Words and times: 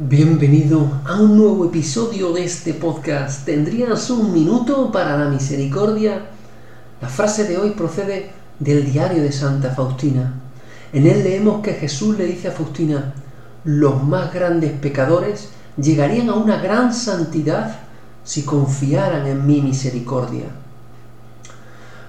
Bienvenido 0.00 1.00
a 1.04 1.20
un 1.20 1.36
nuevo 1.36 1.64
episodio 1.64 2.32
de 2.32 2.44
este 2.44 2.72
podcast. 2.72 3.44
¿Tendrías 3.44 4.10
un 4.10 4.32
minuto 4.32 4.92
para 4.92 5.18
la 5.18 5.28
misericordia? 5.28 6.26
La 7.02 7.08
frase 7.08 7.48
de 7.48 7.58
hoy 7.58 7.70
procede 7.70 8.30
del 8.60 8.88
diario 8.92 9.20
de 9.20 9.32
Santa 9.32 9.74
Faustina. 9.74 10.34
En 10.92 11.04
él 11.04 11.24
leemos 11.24 11.64
que 11.64 11.74
Jesús 11.74 12.16
le 12.16 12.26
dice 12.26 12.46
a 12.46 12.52
Faustina, 12.52 13.12
los 13.64 14.04
más 14.04 14.32
grandes 14.32 14.70
pecadores 14.70 15.48
llegarían 15.76 16.28
a 16.28 16.34
una 16.34 16.62
gran 16.62 16.94
santidad 16.94 17.80
si 18.22 18.44
confiaran 18.44 19.26
en 19.26 19.44
mi 19.48 19.60
misericordia. 19.62 20.44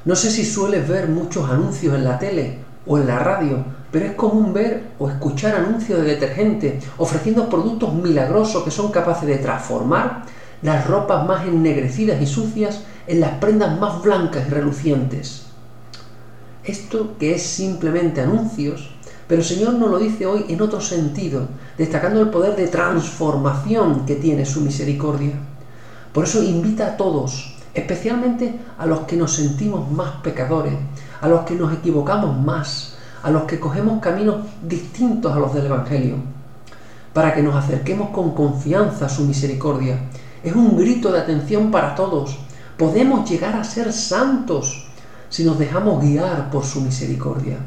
No 0.05 0.15
sé 0.15 0.29
si 0.29 0.45
sueles 0.45 0.87
ver 0.87 1.09
muchos 1.09 1.49
anuncios 1.49 1.95
en 1.95 2.03
la 2.03 2.19
tele 2.19 2.59
o 2.85 2.99
en 2.99 3.07
la 3.07 3.17
radio 3.17 3.78
pero 3.91 4.05
es 4.05 4.13
común 4.13 4.53
ver 4.53 4.91
o 4.99 5.09
escuchar 5.09 5.55
anuncios 5.55 5.99
de 5.99 6.05
detergente 6.05 6.79
ofreciendo 6.97 7.49
productos 7.49 7.93
milagrosos 7.93 8.63
que 8.63 8.71
son 8.71 8.91
capaces 8.91 9.27
de 9.27 9.37
transformar 9.37 10.23
las 10.61 10.85
ropas 10.87 11.25
más 11.25 11.47
ennegrecidas 11.47 12.21
y 12.21 12.27
sucias 12.27 12.81
en 13.07 13.21
las 13.21 13.31
prendas 13.39 13.79
más 13.79 14.01
blancas 14.01 14.45
y 14.47 14.51
relucientes. 14.51 15.45
Esto 16.63 17.17
que 17.17 17.33
es 17.33 17.43
simplemente 17.43 18.21
anuncios, 18.21 18.91
pero 19.27 19.41
el 19.41 19.47
Señor 19.47 19.73
nos 19.73 19.89
lo 19.89 19.97
dice 19.97 20.25
hoy 20.25 20.45
en 20.49 20.61
otro 20.61 20.81
sentido, 20.81 21.47
destacando 21.77 22.19
el 22.21 22.29
poder 22.29 22.55
de 22.55 22.67
transformación 22.67 24.05
que 24.05 24.15
tiene 24.15 24.45
su 24.45 24.61
misericordia. 24.61 25.33
Por 26.13 26.25
eso 26.25 26.43
invita 26.43 26.87
a 26.87 26.97
todos, 26.97 27.55
especialmente 27.73 28.59
a 28.77 28.85
los 28.85 29.01
que 29.01 29.15
nos 29.15 29.33
sentimos 29.33 29.89
más 29.91 30.21
pecadores, 30.21 30.73
a 31.21 31.27
los 31.27 31.41
que 31.41 31.55
nos 31.55 31.73
equivocamos 31.73 32.37
más, 32.37 32.97
a 33.23 33.31
los 33.31 33.43
que 33.43 33.59
cogemos 33.59 34.01
caminos 34.01 34.37
distintos 34.61 35.33
a 35.33 35.39
los 35.39 35.53
del 35.53 35.65
Evangelio, 35.65 36.15
para 37.13 37.33
que 37.33 37.41
nos 37.41 37.55
acerquemos 37.55 38.09
con 38.09 38.33
confianza 38.33 39.07
a 39.07 39.09
su 39.09 39.23
misericordia. 39.23 39.99
Es 40.43 40.55
un 40.55 40.77
grito 40.77 41.11
de 41.11 41.19
atención 41.19 41.71
para 41.71 41.95
todos. 41.95 42.37
Podemos 42.77 43.29
llegar 43.29 43.55
a 43.55 43.63
ser 43.63 43.91
santos 43.91 44.87
si 45.29 45.43
nos 45.43 45.59
dejamos 45.59 46.01
guiar 46.01 46.49
por 46.49 46.63
su 46.63 46.81
misericordia. 46.81 47.57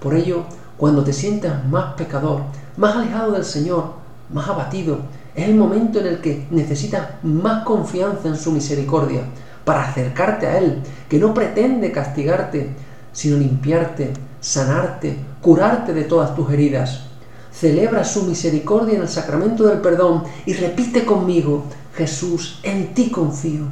Por 0.00 0.14
ello, 0.14 0.44
cuando 0.76 1.02
te 1.02 1.12
sientas 1.12 1.64
más 1.66 1.94
pecador, 1.94 2.42
más 2.76 2.96
alejado 2.96 3.32
del 3.32 3.44
Señor, 3.44 3.94
más 4.32 4.48
abatido, 4.48 4.98
es 5.34 5.48
el 5.48 5.54
momento 5.54 6.00
en 6.00 6.06
el 6.06 6.20
que 6.20 6.46
necesitas 6.50 7.08
más 7.22 7.64
confianza 7.64 8.28
en 8.28 8.36
su 8.36 8.52
misericordia 8.52 9.22
para 9.64 9.88
acercarte 9.88 10.46
a 10.46 10.58
Él, 10.58 10.82
que 11.08 11.18
no 11.18 11.34
pretende 11.34 11.92
castigarte, 11.92 12.70
sino 13.16 13.38
limpiarte, 13.38 14.12
sanarte, 14.40 15.16
curarte 15.40 15.94
de 15.94 16.04
todas 16.04 16.34
tus 16.36 16.52
heridas. 16.52 17.00
Celebra 17.50 18.04
su 18.04 18.24
misericordia 18.24 18.96
en 18.96 19.02
el 19.02 19.08
sacramento 19.08 19.64
del 19.64 19.80
perdón 19.80 20.24
y 20.44 20.52
repite 20.52 21.06
conmigo, 21.06 21.64
Jesús, 21.94 22.60
en 22.62 22.92
ti 22.92 23.10
confío. 23.10 23.64